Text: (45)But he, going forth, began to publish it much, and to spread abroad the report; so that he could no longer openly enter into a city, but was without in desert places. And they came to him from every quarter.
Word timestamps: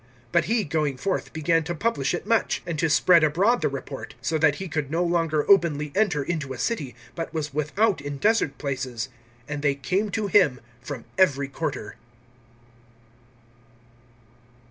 (45)But 0.33 0.43
he, 0.45 0.63
going 0.63 0.97
forth, 0.97 1.31
began 1.31 1.63
to 1.63 1.75
publish 1.75 2.15
it 2.15 2.25
much, 2.25 2.63
and 2.65 2.79
to 2.79 2.89
spread 2.89 3.23
abroad 3.23 3.61
the 3.61 3.69
report; 3.69 4.15
so 4.19 4.35
that 4.39 4.55
he 4.55 4.67
could 4.67 4.89
no 4.89 5.03
longer 5.03 5.47
openly 5.47 5.91
enter 5.93 6.23
into 6.23 6.53
a 6.53 6.57
city, 6.57 6.95
but 7.13 7.31
was 7.35 7.53
without 7.53 8.01
in 8.01 8.17
desert 8.17 8.57
places. 8.57 9.09
And 9.47 9.61
they 9.61 9.75
came 9.75 10.09
to 10.09 10.25
him 10.25 10.59
from 10.81 11.05
every 11.19 11.49
quarter. 11.49 11.97